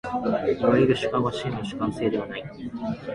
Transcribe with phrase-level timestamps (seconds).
[0.57, 2.43] いわゆる主観は真の主観性ではない。